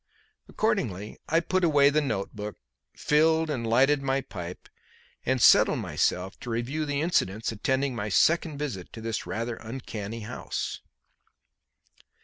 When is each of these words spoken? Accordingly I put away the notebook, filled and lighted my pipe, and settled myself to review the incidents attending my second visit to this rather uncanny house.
Accordingly 0.47 1.19
I 1.29 1.39
put 1.41 1.63
away 1.63 1.91
the 1.91 2.01
notebook, 2.01 2.57
filled 2.97 3.51
and 3.51 3.67
lighted 3.67 4.01
my 4.01 4.21
pipe, 4.21 4.67
and 5.27 5.39
settled 5.39 5.77
myself 5.77 6.39
to 6.39 6.49
review 6.49 6.87
the 6.87 7.01
incidents 7.01 7.51
attending 7.51 7.95
my 7.95 8.09
second 8.09 8.57
visit 8.57 8.91
to 8.93 9.01
this 9.01 9.27
rather 9.27 9.57
uncanny 9.57 10.21
house. 10.21 10.81